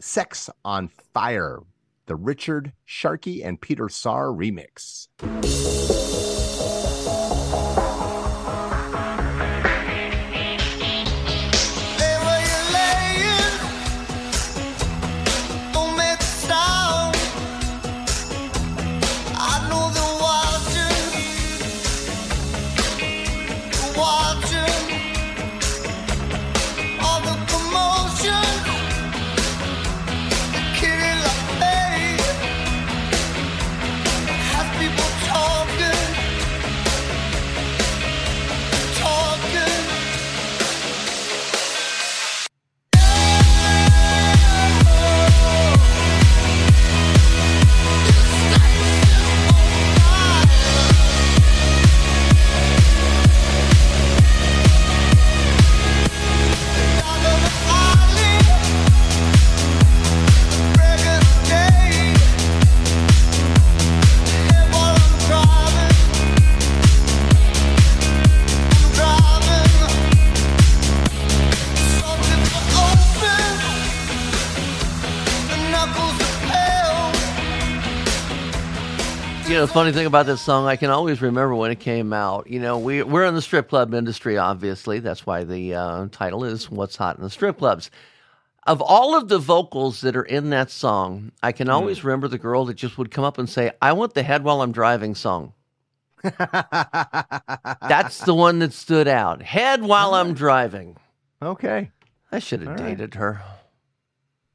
Sex 0.00 0.50
on 0.64 0.88
Fire, 0.88 1.60
the 2.06 2.16
Richard 2.16 2.72
Sharkey 2.84 3.42
and 3.42 3.60
Peter 3.60 3.88
Sar 3.88 4.26
remix. 4.26 5.08
Know, 79.60 79.66
the 79.66 79.72
funny 79.72 79.92
thing 79.92 80.06
about 80.06 80.26
this 80.26 80.40
song, 80.40 80.66
I 80.66 80.76
can 80.76 80.90
always 80.90 81.20
remember 81.20 81.54
when 81.54 81.70
it 81.70 81.80
came 81.80 82.12
out. 82.12 82.48
You 82.48 82.60
know, 82.60 82.78
we 82.78 83.02
we're 83.02 83.24
in 83.26 83.34
the 83.34 83.42
strip 83.42 83.68
club 83.68 83.92
industry, 83.94 84.38
obviously. 84.38 85.00
That's 85.00 85.26
why 85.26 85.44
the 85.44 85.74
uh, 85.74 86.06
title 86.10 86.44
is 86.44 86.70
"What's 86.70 86.96
Hot 86.96 87.16
in 87.16 87.22
the 87.22 87.30
Strip 87.30 87.58
Clubs." 87.58 87.90
Of 88.66 88.80
all 88.82 89.16
of 89.16 89.28
the 89.28 89.38
vocals 89.38 90.02
that 90.02 90.16
are 90.16 90.22
in 90.22 90.50
that 90.50 90.70
song, 90.70 91.32
I 91.42 91.52
can 91.52 91.68
always 91.70 92.04
remember 92.04 92.28
the 92.28 92.38
girl 92.38 92.66
that 92.66 92.74
just 92.74 92.98
would 92.98 93.10
come 93.10 93.24
up 93.24 93.38
and 93.38 93.48
say, 93.48 93.72
"I 93.82 93.92
want 93.92 94.14
the 94.14 94.22
head 94.22 94.44
while 94.44 94.62
I'm 94.62 94.72
driving" 94.72 95.14
song. 95.14 95.54
That's 96.22 98.18
the 98.24 98.34
one 98.34 98.58
that 98.60 98.72
stood 98.72 99.08
out. 99.08 99.42
Head 99.42 99.82
while 99.82 100.14
I'm 100.14 100.34
driving. 100.34 100.96
okay. 101.42 101.90
I 102.32 102.38
should 102.38 102.60
have 102.60 102.68
All 102.68 102.74
right. 102.76 102.96
dated 102.96 103.14
her. 103.14 103.42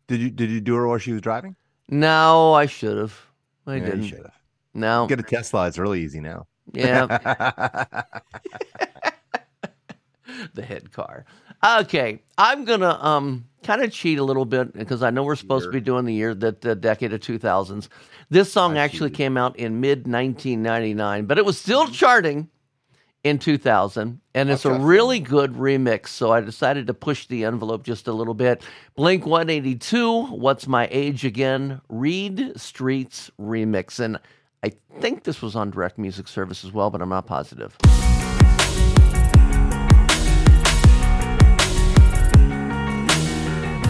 Did 0.08 0.22
you 0.22 0.30
did 0.30 0.50
you 0.50 0.62
do 0.62 0.76
her 0.76 0.88
while 0.88 0.98
she 0.98 1.12
was 1.12 1.22
driving? 1.22 1.56
No, 1.90 2.54
I 2.54 2.68
should 2.68 2.98
have. 2.98 3.20
I 3.68 3.76
Yeah, 3.78 3.86
didn't. 3.86 4.26
No. 4.76 5.08
Get 5.08 5.20
a 5.20 5.24
Tesla. 5.24 5.68
It's 5.68 5.80
really 5.80 6.02
easy 6.02 6.20
now. 6.20 6.46
Yeah. 6.74 7.06
the 10.54 10.64
head 10.64 10.92
car. 10.92 11.26
Okay, 11.64 12.22
I'm 12.38 12.66
gonna 12.66 12.98
um 13.02 13.46
kind 13.64 13.84
of 13.84 13.92
cheat 13.92 14.20
a 14.20 14.24
little 14.24 14.46
bit 14.46 14.74
because 14.74 15.02
I 15.02 15.10
know 15.10 15.24
we're 15.24 15.36
supposed 15.36 15.66
to 15.66 15.72
be 15.72 15.82
doing 15.82 16.06
the 16.06 16.14
year 16.14 16.36
that 16.36 16.62
the 16.62 16.76
decade 16.76 17.14
of 17.14 17.22
2000s. 17.22 17.88
This 18.30 18.52
song 18.52 18.78
actually 18.78 19.10
came 19.12 19.38
out 19.38 19.58
in 19.58 19.80
mid 19.82 20.08
1999, 20.08 21.26
but 21.26 21.38
it 21.38 21.46
was 21.46 21.58
still 21.58 21.88
charting 21.88 22.50
in 23.24 23.40
2000, 23.40 24.22
and 24.36 24.50
it's 24.52 24.66
a 24.66 24.74
really 24.74 25.20
good 25.20 25.54
remix. 25.54 26.10
So 26.10 26.32
I 26.32 26.42
decided 26.42 26.86
to 26.88 26.94
push 26.94 27.26
the 27.26 27.46
envelope 27.46 27.84
just 27.84 28.08
a 28.08 28.14
little 28.14 28.36
bit. 28.36 28.62
Blink 28.96 29.26
182, 29.26 30.28
What's 30.28 30.68
My 30.68 30.88
Age 30.92 31.26
Again? 31.26 31.82
Reed 31.90 32.54
Streets 32.56 33.32
remix, 33.40 34.00
and 34.00 34.20
I 34.66 34.72
think 35.00 35.26
this 35.26 35.44
was 35.44 35.56
on 35.56 35.70
Direct 35.70 36.00
Music 36.00 36.28
Service 36.28 36.66
as 36.66 36.72
well, 36.72 36.90
but 36.90 37.00
I'm 37.00 37.10
not 37.10 37.28
positive. 37.28 37.78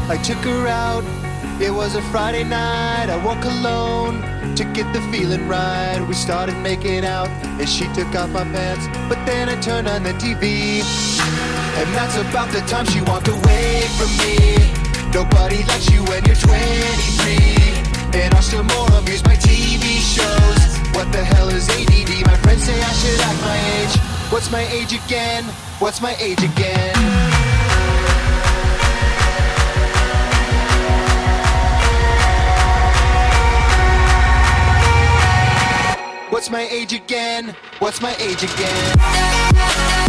I 0.09 0.21
took 0.21 0.37
her 0.39 0.67
out. 0.67 1.05
It 1.61 1.71
was 1.71 1.95
a 1.95 2.01
Friday 2.11 2.43
night. 2.43 3.09
I 3.09 3.15
wore 3.23 3.37
alone 3.53 4.19
to 4.57 4.65
get 4.73 4.91
the 4.91 4.99
feeling 5.13 5.47
right. 5.47 6.05
We 6.05 6.13
started 6.13 6.57
making 6.57 7.05
out, 7.05 7.29
and 7.29 7.69
she 7.69 7.85
took 7.93 8.13
off 8.13 8.31
my 8.31 8.43
pants. 8.43 8.85
But 9.07 9.25
then 9.25 9.47
I 9.47 9.55
turned 9.61 9.87
on 9.87 10.03
the 10.03 10.11
TV, 10.15 10.81
and 11.79 11.87
that's 11.95 12.17
about 12.17 12.51
the 12.51 12.59
time 12.67 12.85
she 12.87 12.99
walked 12.99 13.29
away 13.29 13.87
from 13.95 14.11
me. 14.19 14.35
Nobody 15.13 15.63
likes 15.63 15.89
you 15.89 16.03
when 16.03 16.25
you're 16.25 16.35
23, 16.35 16.84
What's 24.35 24.51
my 24.51 24.63
age 24.63 24.91
again? 24.91 25.45
What's 25.79 26.01
my 26.01 26.13
age 26.19 26.43
again? 26.43 26.93
What's 36.29 36.49
my 36.49 36.67
age 36.69 36.91
again? 36.91 37.55
What's 37.79 38.01
my 38.01 38.13
age 38.19 38.43
again? 38.43 40.04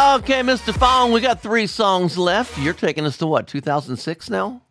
Okay, 0.00 0.40
Mr. 0.40 0.74
Fong, 0.74 1.12
we 1.12 1.20
got 1.20 1.42
three 1.42 1.66
songs 1.66 2.16
left. 2.16 2.56
You're 2.58 2.72
taking 2.72 3.04
us 3.04 3.18
to 3.18 3.26
what, 3.26 3.46
2006 3.46 4.30
now? 4.30 4.62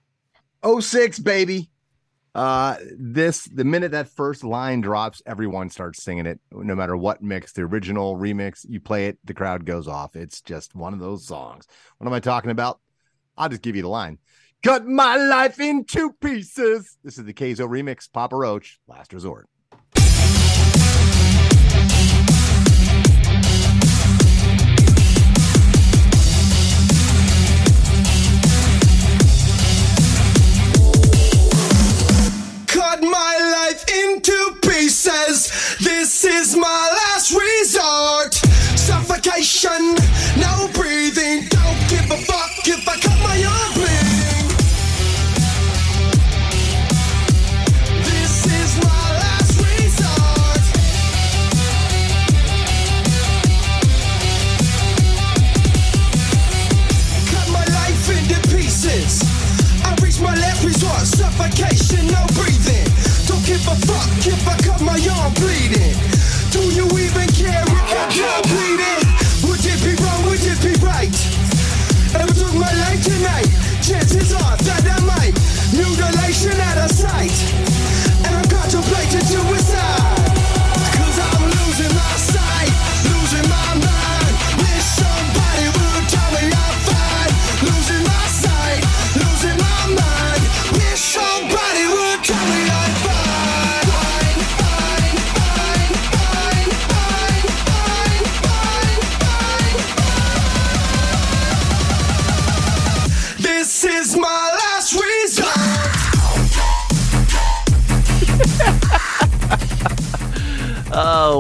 06, 0.66 1.20
baby. 1.20 1.70
Uh, 2.34 2.78
this 2.98 3.44
the 3.44 3.64
minute 3.64 3.92
that 3.92 4.10
first 4.10 4.44
line 4.44 4.82
drops, 4.82 5.22
everyone 5.28 5.70
starts 5.70 6.02
singing 6.02 6.26
it. 6.26 6.40
No 6.52 6.74
matter 6.74 6.98
what 6.98 7.22
mix, 7.22 7.54
the 7.54 7.62
original 7.62 8.18
remix, 8.18 8.66
you 8.68 8.80
play 8.80 9.06
it, 9.06 9.20
the 9.24 9.36
crowd 9.36 9.66
goes 9.66 9.88
off. 9.88 10.16
It's 10.16 10.42
just 10.42 10.74
one 10.74 10.94
of 10.94 11.00
those 11.00 11.28
songs. 11.28 11.68
What 12.00 12.08
am 12.08 12.14
I 12.14 12.20
talking 12.20 12.50
about? 12.50 12.80
I'll 13.38 13.50
just 13.50 13.62
give 13.62 13.76
you 13.76 13.84
the 13.84 13.88
line. 13.88 14.18
Cut 14.64 14.88
my 14.88 15.16
life 15.16 15.60
in 15.60 15.86
two 15.86 16.12
pieces. 16.20 16.98
This 17.04 17.20
is 17.20 17.26
the 17.26 17.34
Kayzo 17.34 17.70
remix, 17.70 18.12
Papa 18.12 18.36
Roach, 18.36 18.80
Last 18.88 19.14
Resort. 19.14 19.48
Into 34.20 34.58
pieces. 34.62 35.78
This 35.80 36.26
is 36.26 36.56
my 36.58 36.90
last 37.00 37.32
resort. 37.32 38.34
Suffocation, 38.78 39.96
no 40.38 40.70
breathing. 40.74 41.48
Don't 41.48 41.90
give 41.90 42.12
a 42.12 42.18
fuck 42.18 42.39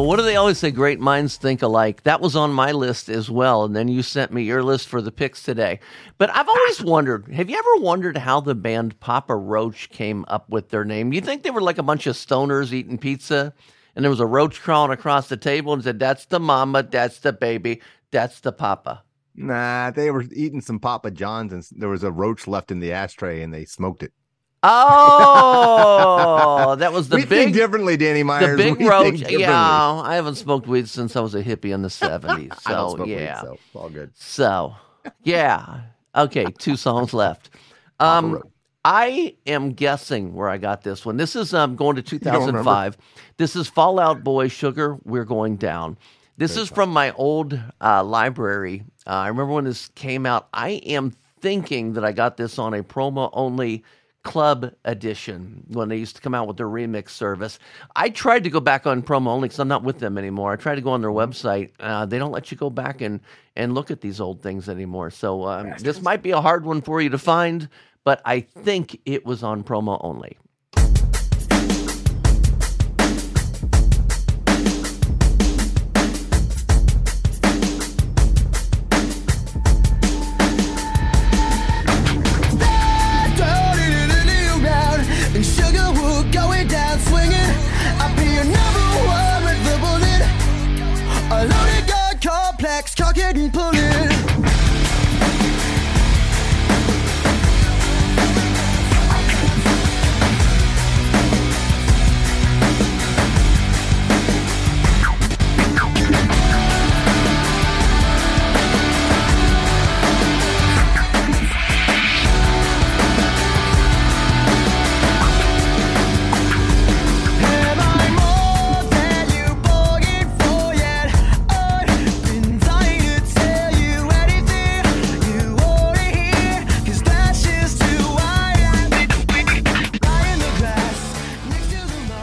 what 0.10 0.16
do 0.16 0.24
they 0.24 0.38
always 0.38 0.58
say? 0.58 0.72
Great 0.72 1.00
minds 1.00 1.38
think 1.38 1.62
alike. 1.62 2.02
That 2.02 2.20
was 2.20 2.36
on 2.36 2.52
my 2.52 2.72
list 2.72 3.10
as 3.10 3.30
well. 3.30 3.64
And 3.64 3.76
then 3.76 3.88
you 3.88 4.02
sent 4.02 4.34
me 4.34 4.42
your 4.42 4.64
list 4.64 4.88
for 4.88 5.04
the 5.04 5.12
picks 5.12 5.44
today. 5.44 5.80
But 6.18 6.36
I've 6.36 6.50
always 6.50 6.82
wondered 6.84 7.28
have 7.32 7.48
you 7.48 7.56
ever 7.56 7.84
wondered 7.84 8.18
how 8.18 8.42
the 8.42 8.56
band 8.56 9.00
Papa 9.00 9.36
Roach 9.36 9.92
came 9.92 10.26
up 10.28 10.50
with 10.50 10.70
their 10.70 10.84
name? 10.84 11.14
You 11.14 11.22
think 11.22 11.44
they 11.44 11.52
were 11.52 11.62
like 11.62 11.78
a 11.78 11.84
bunch 11.84 12.08
of 12.08 12.16
stoners 12.16 12.74
eating 12.74 12.98
pizza? 12.98 13.54
And 13.96 14.04
there 14.04 14.10
was 14.10 14.20
a 14.20 14.26
roach 14.26 14.60
crawling 14.64 14.90
across 14.90 15.30
the 15.30 15.38
table 15.38 15.74
and 15.74 15.84
said, 15.84 16.00
That's 16.00 16.26
the 16.26 16.40
mama, 16.40 16.82
that's 16.82 17.20
the 17.20 17.32
baby, 17.32 17.80
that's 18.10 18.40
the 18.40 18.52
papa. 18.52 19.04
Nah, 19.36 19.92
they 19.92 20.10
were 20.10 20.26
eating 20.34 20.62
some 20.62 20.80
Papa 20.80 21.12
John's 21.12 21.54
and 21.54 21.64
there 21.80 21.88
was 21.88 22.04
a 22.04 22.12
roach 22.12 22.48
left 22.48 22.72
in 22.72 22.80
the 22.80 22.94
ashtray 22.94 23.44
and 23.44 23.54
they 23.54 23.64
smoked 23.64 24.02
it. 24.02 24.14
Oh, 24.62 26.76
that 26.78 26.92
was 26.92 27.10
the 27.10 27.16
we 27.18 27.22
big 27.22 27.30
think 27.30 27.54
differently, 27.54 27.96
Danny 27.98 28.24
Myers. 28.24 28.58
the 28.58 28.64
big 28.64 28.80
We 28.80 28.88
roach. 28.90 29.22
Yeah, 29.30 30.02
I 30.04 30.16
haven't 30.16 30.36
smoked 30.36 30.68
weed 30.68 30.90
since 30.90 31.16
I 31.16 31.22
was 31.22 31.34
a 31.36 31.44
hippie 31.44 31.74
in 31.74 31.82
the 31.82 31.88
70s. 32.04 32.60
I 32.66 32.72
don't 32.74 32.92
So, 32.92 32.96
smoke 32.96 33.08
weed, 33.08 33.14
yeah. 33.14 33.42
so 33.42 33.58
all 33.74 33.90
good. 33.90 34.12
So, 34.16 34.76
yeah. 35.24 35.82
Okay, 36.16 36.46
two 36.58 36.76
songs 36.76 37.14
left. 37.14 37.50
Um, 38.02 38.42
I 38.86 39.36
am 39.46 39.74
guessing 39.74 40.34
where 40.34 40.48
I 40.48 40.58
got 40.58 40.84
this 40.84 41.06
one. 41.06 41.18
This 41.18 41.36
is 41.36 41.54
um, 41.54 41.76
going 41.76 41.98
to 41.98 42.02
2005. 42.02 42.98
This 43.36 43.58
is 43.58 43.68
Fall 43.68 44.00
Out 44.00 44.24
Boy 44.24 44.48
Sugar. 44.48 44.98
We're 45.04 45.26
going 45.26 45.58
down. 45.58 45.98
This 46.38 46.56
is 46.56 46.70
from 46.70 46.92
my 46.92 47.12
old 47.12 47.60
uh, 47.82 48.02
library. 48.06 48.86
Uh, 49.06 49.10
I 49.10 49.28
remember 49.28 49.52
when 49.52 49.66
this 49.66 49.90
came 49.96 50.26
out. 50.26 50.48
I 50.54 50.70
am 50.86 51.12
thinking 51.42 51.92
that 51.96 52.06
I 52.06 52.14
got 52.14 52.38
this 52.38 52.58
on 52.58 52.74
a 52.74 52.82
promo 52.82 53.30
only 53.34 53.84
club 54.24 54.74
edition 54.84 55.64
when 55.70 55.90
they 55.90 55.98
used 55.98 56.16
to 56.16 56.22
come 56.22 56.36
out 56.36 56.48
with 56.48 56.58
their 56.58 56.68
remix 56.68 57.10
service. 57.10 57.58
I 57.96 58.10
tried 58.10 58.44
to 58.44 58.50
go 58.50 58.60
back 58.60 58.86
on 58.86 59.02
promo 59.02 59.28
only 59.28 59.48
because 59.48 59.60
I'm 59.60 59.68
not 59.68 59.84
with 59.84 60.00
them 60.00 60.18
anymore. 60.18 60.52
I 60.52 60.56
tried 60.56 60.76
to 60.76 60.82
go 60.82 60.92
on 60.92 61.02
their 61.02 61.12
website. 61.12 61.72
Uh, 61.80 62.06
they 62.06 62.18
don't 62.18 62.32
let 62.32 62.52
you 62.52 62.58
go 62.58 62.70
back 62.70 63.02
and 63.02 63.22
and 63.56 63.74
look 63.74 63.92
at 63.92 64.02
these 64.02 64.20
old 64.20 64.42
things 64.42 64.70
anymore. 64.70 65.10
So 65.10 65.46
um, 65.46 65.74
this 65.80 66.02
might 66.02 66.22
be 66.22 66.32
a 66.32 66.42
hard 66.42 66.66
one 66.66 66.82
for 66.82 67.02
you 67.02 67.10
to 67.10 67.18
find, 67.18 67.70
but 68.04 68.22
I 68.26 68.42
think 68.42 69.00
it 69.06 69.26
was 69.26 69.44
on 69.44 69.64
promo 69.64 69.98
only. 70.02 70.38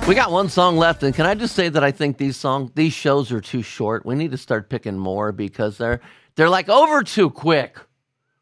We 0.07 0.15
got 0.15 0.31
one 0.31 0.49
song 0.49 0.77
left, 0.77 1.03
and 1.03 1.13
can 1.13 1.27
I 1.27 1.35
just 1.35 1.57
say 1.57 1.69
that 1.69 1.83
I 1.83 1.91
think 1.91 2.17
these 2.17 2.37
song 2.37 2.71
these 2.77 2.93
shows 2.93 3.33
are 3.33 3.41
too 3.41 3.63
short. 3.63 4.07
We 4.07 4.15
need 4.15 4.31
to 4.31 4.39
start 4.39 4.71
picking 4.71 4.97
more 4.97 5.33
because 5.33 5.79
they're 5.79 6.01
they're 6.37 6.49
like 6.49 6.69
over 6.69 7.03
too 7.03 7.29
quick. 7.29 7.77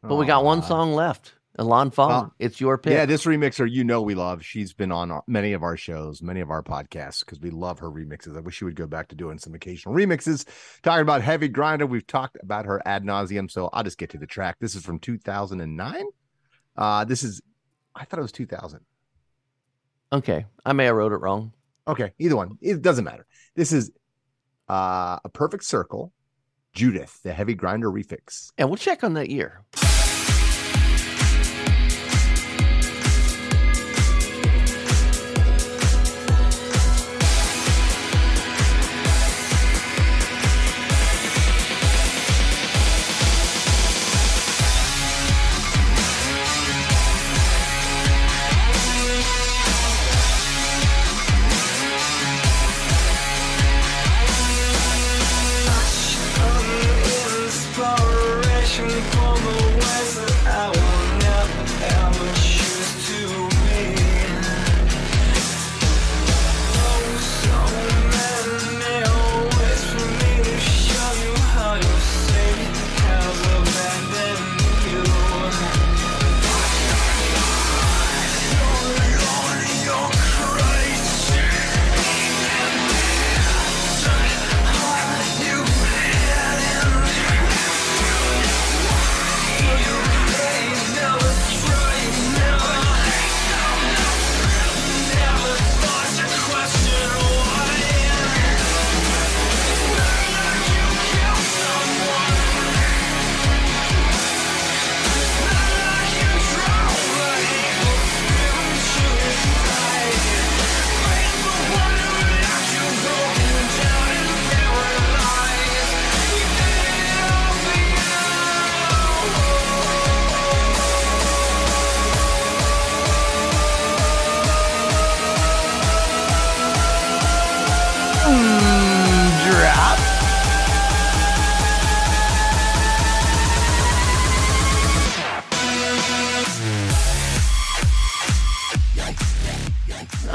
But 0.03 0.17
we 0.17 0.27
got 0.27 0.43
one 0.43 0.61
song 0.61 0.93
left. 0.93 1.33
Alon 1.57 1.89
Fong, 1.89 2.31
it's 2.37 2.61
your 2.61 2.77
pick. 2.77 2.93
Yeah, 2.93 3.07
this 3.07 3.25
remixer 3.25 3.67
you 3.69 3.83
know 3.83 4.03
we 4.03 4.13
love. 4.13 4.45
She's 4.45 4.73
been 4.73 4.91
on 4.91 5.21
many 5.25 5.53
of 5.53 5.63
our 5.63 5.75
shows, 5.75 6.21
many 6.21 6.41
of 6.41 6.51
our 6.51 6.61
podcasts 6.61 7.21
because 7.21 7.39
we 7.39 7.49
love 7.49 7.79
her 7.79 7.89
remixes. 7.89 8.37
I 8.37 8.41
wish 8.41 8.57
she 8.57 8.65
would 8.65 8.75
go 8.75 8.85
back 8.85 9.07
to 9.07 9.15
doing 9.15 9.39
some 9.39 9.55
occasional 9.55 9.95
remixes. 9.95 10.45
Talking 10.83 11.01
about 11.01 11.23
Heavygrinder, 11.23 11.89
we've 11.89 12.05
talked 12.05 12.37
about 12.43 12.65
her 12.65 12.79
ad 12.85 13.03
nauseum, 13.03 13.49
so 13.49 13.69
I'll 13.73 13.83
just 13.83 13.97
get 13.97 14.11
to 14.11 14.19
the 14.19 14.27
track. 14.27 14.57
This 14.59 14.75
is 14.75 14.85
from 14.85 14.99
2009. 14.99 16.03
Uh, 16.77 17.05
this 17.05 17.23
is, 17.23 17.41
I 17.95 18.05
thought 18.05 18.19
it 18.19 18.23
was 18.23 18.33
2000. 18.33 18.81
Okay, 20.15 20.45
I 20.65 20.71
may 20.71 20.85
have 20.85 20.95
wrote 20.95 21.11
it 21.11 21.17
wrong. 21.17 21.51
Okay, 21.85 22.13
either 22.19 22.37
one. 22.37 22.57
It 22.61 22.81
doesn't 22.81 23.03
matter. 23.03 23.25
This 23.55 23.73
is 23.73 23.91
uh, 24.69 25.19
a 25.25 25.29
perfect 25.33 25.65
circle. 25.65 26.13
Judith, 26.73 27.19
the 27.23 27.31
Heavygrinder 27.31 27.91
refix. 27.91 28.51
And 28.57 28.69
we'll 28.69 28.77
check 28.77 29.03
on 29.03 29.13
that 29.15 29.29
year. 29.29 29.65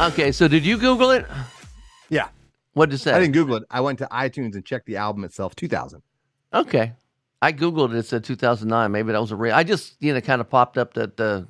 Okay, 0.01 0.33
so 0.33 0.49
did 0.49 0.65
you 0.65 0.79
Google 0.79 1.11
it? 1.11 1.27
Yeah, 2.09 2.29
What 2.73 2.89
did 2.89 2.95
it 2.97 2.99
say? 2.99 3.13
I 3.13 3.21
didn't 3.21 3.35
Google 3.35 3.57
it. 3.57 3.65
I 3.71 3.81
went 3.81 3.99
to 3.99 4.07
iTunes 4.11 4.55
and 4.55 4.65
checked 4.65 4.87
the 4.87 4.97
album 4.97 5.25
itself. 5.25 5.55
2000. 5.57 6.03
Okay. 6.55 6.93
I 7.43 7.53
Googled 7.53 7.93
it. 7.95 7.99
It 7.99 8.07
said 8.07 8.25
2009. 8.25 8.91
Maybe 8.91 9.13
that 9.13 9.21
was 9.21 9.31
a 9.31 9.37
real. 9.37 9.55
I 9.55 9.63
just, 9.63 9.97
you 10.01 10.13
know, 10.15 10.21
kind 10.21 10.41
of 10.41 10.49
popped 10.51 10.79
up 10.79 10.95
that 10.95 11.17
the, 11.17 11.47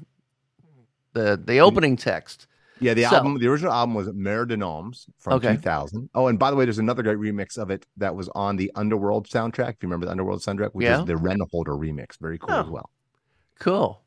the, 1.15 1.41
the 1.45 1.59
opening 1.61 1.97
text. 1.97 2.47
Yeah, 2.81 2.95
the 2.95 3.05
So- 3.05 3.17
album, 3.17 3.39
the 3.39 3.47
original 3.47 3.73
album 3.73 3.95
was 3.95 4.09
Mer 4.13 4.45
de 4.47 4.57
Noms 4.57 5.07
from 5.19 5.35
Okay. 5.35 5.55
2000. 5.57 6.11
Oh, 6.15 6.27
and 6.27 6.39
by 6.39 6.51
the 6.51 6.57
way, 6.57 6.65
there's 6.65 6.79
another 6.79 7.03
great 7.03 7.19
remix 7.19 7.57
of 7.59 7.71
it 7.71 7.87
that 7.99 8.15
was 8.15 8.29
on 8.35 8.57
the 8.57 8.71
Underworld 8.75 9.29
soundtrack. 9.29 9.71
If 9.71 9.83
you 9.83 9.89
remember 9.89 10.07
the 10.07 10.13
Underworld 10.13 10.41
soundtrack, 10.43 10.71
which 10.73 10.87
Yeah. 10.87 11.01
is 11.01 11.07
the 11.07 11.15
Renholder 11.15 11.79
remix. 11.79 12.19
Very 12.21 12.39
cool 12.39 12.51
Oh. 12.55 12.61
as 12.61 12.69
well. 12.69 12.91
Cool. 13.59 14.00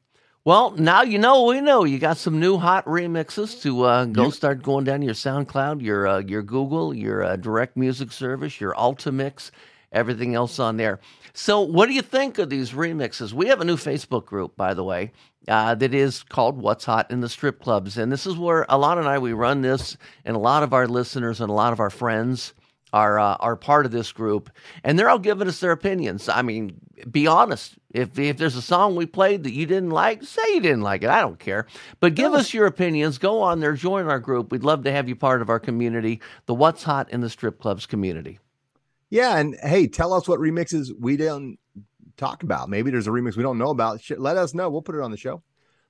Well, 0.46 0.72
now 0.72 1.04
you 1.04 1.20
know 1.20 1.46
we 1.46 1.62
know 1.62 1.86
you 1.86 2.00
got 2.00 2.18
some 2.18 2.38
new 2.40 2.58
hot 2.58 2.84
remixes 2.86 3.62
to 3.62 3.84
uh, 3.84 4.06
go 4.06 4.26
Yep. 4.26 4.34
start 4.34 4.62
going 4.64 4.84
down 4.84 5.02
your 5.02 5.14
SoundCloud, 5.14 5.82
your 5.82 6.06
uh, 6.06 6.20
your 6.20 6.42
Google, 6.44 6.94
your 6.94 7.24
uh, 7.24 7.36
direct 7.38 7.78
music 7.78 8.12
service, 8.12 8.60
your 8.60 8.74
Ultimix, 8.74 9.52
everything 9.94 10.36
else 10.36 10.60
on 10.60 10.76
there. 10.76 11.00
So, 11.34 11.62
what 11.62 11.88
do 11.88 11.94
you 11.94 12.02
think 12.02 12.40
of 12.40 12.50
these 12.50 12.72
remixes? 12.72 13.32
We 13.32 13.48
have 13.48 13.62
a 13.62 13.66
new 13.66 13.78
Facebook 13.78 14.26
group, 14.26 14.58
by 14.58 14.74
the 14.74 14.84
way, 14.84 15.14
uh, 15.48 15.76
that 15.76 15.94
is 15.94 16.24
called 16.24 16.58
"What's 16.58 16.84
Hot 16.84 17.10
in 17.10 17.22
the 17.22 17.30
Strip 17.30 17.62
Clubs," 17.62 17.98
and 17.98 18.12
this 18.12 18.28
is 18.28 18.36
where 18.36 18.66
Alana 18.66 18.98
and 19.00 19.08
I 19.08 19.20
we 19.20 19.32
run 19.32 19.62
this, 19.62 19.96
and 20.26 20.36
a 20.36 20.40
lot 20.40 20.62
of 20.64 20.74
our 20.74 20.90
listeners 20.90 21.40
and 21.40 21.50
a 21.50 21.54
lot 21.54 21.72
of 21.72 21.80
our 21.80 21.90
friends 21.90 22.54
are 22.94 23.20
uh, 23.20 23.36
are 23.40 23.56
part 23.56 23.86
of 23.86 23.92
this 23.92 24.12
group, 24.12 24.50
and 24.84 24.98
they're 24.98 25.10
all 25.10 25.20
giving 25.20 25.48
us 25.48 25.60
their 25.60 25.72
opinions. 25.72 26.30
I 26.30 26.44
mean, 26.44 26.80
be 27.12 27.28
honest. 27.28 27.74
If 27.90 28.18
if 28.18 28.38
there's 28.38 28.56
a 28.56 28.62
song 28.62 28.96
we 28.96 29.06
played 29.06 29.44
that 29.44 29.52
you 29.54 29.66
didn't 29.66 29.90
like, 29.90 30.24
say 30.24 30.42
you 30.54 30.62
didn't 30.62 30.82
like 30.82 31.04
it. 31.04 31.10
I 31.10 31.20
don't 31.20 31.40
care. 31.40 31.68
But 32.00 32.16
give 32.16 32.34
us 32.34 32.54
your 32.54 32.68
opinions. 32.68 33.18
Go 33.18 33.42
on 33.42 33.60
there, 33.60 33.74
join 33.74 34.08
our 34.08 34.20
group. 34.20 34.52
We'd 34.52 34.64
love 34.64 34.84
to 34.86 34.92
have 34.92 35.10
you 35.10 35.16
part 35.16 35.42
of 35.42 35.50
our 35.50 35.60
community, 35.60 36.22
the 36.46 36.54
What's 36.54 36.84
Hot 36.84 37.10
in 37.10 37.22
the 37.22 37.30
Strip 37.30 37.60
Clubs 37.60 37.86
community. 37.86 38.40
Yeah, 39.10 39.38
and 39.38 39.56
hey, 39.62 39.88
tell 39.88 40.14
us 40.14 40.28
what 40.28 40.40
remixes 40.40 40.90
we 40.98 41.18
didn't 41.18 41.60
talk 42.18 42.44
about. 42.44 42.70
Maybe 42.70 42.92
there's 42.92 43.08
a 43.08 43.12
remix 43.12 43.36
we 43.36 43.44
don't 43.44 43.58
know 43.58 43.70
about. 43.70 44.02
Let 44.18 44.38
us 44.38 44.54
know. 44.54 44.70
We'll 44.70 44.82
put 44.82 44.96
it 44.96 45.02
on 45.02 45.12
the 45.12 45.18
show. 45.18 45.42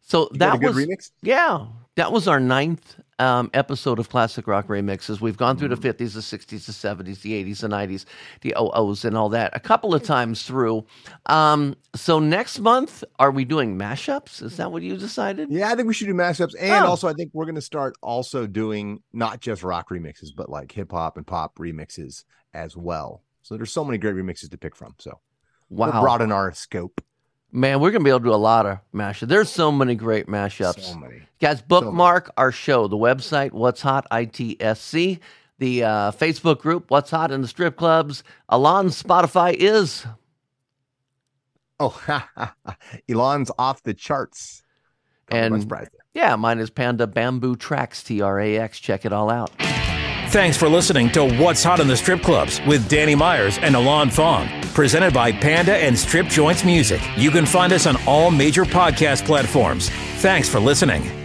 So 0.01 0.29
You 0.31 0.39
that 0.39 0.55
a 0.55 0.57
good 0.57 0.75
was 0.75 0.85
remix? 0.85 1.11
yeah, 1.21 1.67
that 1.95 2.11
was 2.11 2.27
our 2.27 2.39
ninth 2.39 2.99
um, 3.19 3.49
episode 3.53 3.99
of 3.99 4.09
classic 4.09 4.47
rock 4.47 4.67
remixes. 4.67 5.21
We've 5.21 5.37
gone 5.37 5.57
through 5.57 5.69
the 5.69 5.75
Mm. 5.75 5.81
fifties, 5.81 6.13
the 6.13 6.21
sixties, 6.21 6.65
the 6.65 6.73
seventies, 6.73 7.19
the 7.21 7.33
eighties, 7.33 7.61
the 7.61 7.67
nineties, 7.67 8.05
the 8.41 8.53
OOs, 8.59 9.05
and 9.05 9.15
all 9.17 9.29
that 9.29 9.55
a 9.55 9.59
couple 9.59 9.93
of 9.93 10.03
times 10.03 10.43
through. 10.43 10.85
Um, 11.27 11.75
so 11.95 12.19
next 12.19 12.59
month, 12.59 13.03
are 13.19 13.31
we 13.31 13.45
doing 13.45 13.77
mashups? 13.77 14.41
Is 14.41 14.57
that 14.57 14.71
what 14.71 14.83
you 14.83 14.97
decided? 14.97 15.49
Yeah, 15.51 15.69
I 15.71 15.75
think 15.75 15.87
we 15.87 15.93
should 15.93 16.07
do 16.07 16.13
mashups, 16.13 16.55
and 16.59 16.85
Oh. 16.85 16.89
also 16.89 17.07
I 17.07 17.13
think 17.13 17.31
we're 17.33 17.45
going 17.45 17.55
to 17.55 17.61
start 17.61 17.95
also 18.01 18.47
doing 18.47 19.01
not 19.13 19.39
just 19.41 19.63
rock 19.63 19.89
remixes, 19.89 20.29
but 20.35 20.49
like 20.49 20.71
hip 20.71 20.91
hop 20.91 21.17
and 21.17 21.25
pop 21.27 21.55
remixes 21.59 22.23
as 22.53 22.75
well. 22.75 23.23
So 23.41 23.55
there's 23.57 23.71
so 23.71 23.83
many 23.83 23.97
great 23.97 24.15
remixes 24.15 24.49
to 24.51 24.57
pick 24.57 24.75
from. 24.75 24.95
So 24.99 25.19
we'll 25.69 25.91
Wow, 25.91 26.01
broaden 26.01 26.31
our 26.31 26.51
scope. 26.53 27.01
Man, 27.53 27.79
we're 27.79 27.91
gonna 27.91 28.03
be 28.03 28.09
able 28.09 28.19
to 28.19 28.25
do 28.25 28.33
a 28.33 28.35
lot 28.35 28.65
of 28.65 28.79
mashups. 28.93 29.27
There's 29.27 29.49
so 29.49 29.71
many 29.71 29.95
great 29.95 30.27
mashups. 30.27 30.81
So 30.81 30.97
many. 30.97 31.21
Guys, 31.39 31.61
bookmark 31.61 32.31
our 32.37 32.51
show, 32.51 32.87
the 32.87 32.97
website, 32.97 33.51
What's 33.51 33.81
Hot 33.81 34.05
ITSC, 34.11 35.19
the 35.59 35.83
uh, 35.83 36.11
Facebook 36.11 36.59
group, 36.59 36.89
What's 36.89 37.11
Hot 37.11 37.31
in 37.31 37.41
the 37.41 37.47
Strip 37.47 37.75
Clubs. 37.75 38.23
Alon's 38.49 39.01
Spotify 39.01 39.53
is. 39.53 40.05
Oh, 41.79 42.01
Elon's 43.09 43.51
off 43.57 43.83
the 43.83 43.93
charts. 43.93 44.63
Caught 45.27 45.37
And- 45.39 45.87
Yeah, 46.13 46.35
mine 46.35 46.59
is 46.59 46.69
Panda 46.69 47.07
Bamboo 47.07 47.55
Tracks, 47.55 48.03
T 48.03 48.21
R 48.21 48.39
A 48.39 48.57
X. 48.57 48.79
Check 48.79 49.05
it 49.05 49.11
all 49.13 49.29
out. 49.29 49.51
Thanks 50.29 50.57
for 50.57 50.67
listening 50.69 51.09
to 51.11 51.25
What's 51.39 51.63
Hot 51.63 51.79
in 51.79 51.87
the 51.87 51.97
Strip 51.97 52.21
Clubs 52.21 52.59
with 52.65 52.87
Danny 52.89 53.15
Myers 53.15 53.57
and 53.59 53.75
Alon 53.75 54.09
Fong. 54.09 54.47
Presented 54.73 55.13
by 55.13 55.31
Panda 55.31 55.75
and 55.75 55.97
Strip 55.97 56.27
Joints 56.27 56.65
Music. 56.65 56.99
You 57.15 57.29
can 57.29 57.45
find 57.45 57.71
us 57.71 57.85
on 57.85 57.95
all 58.07 58.31
major 58.31 58.65
podcast 58.65 59.23
platforms. 59.25 59.89
Thanks 60.17 60.49
for 60.49 60.59
listening. 60.59 61.22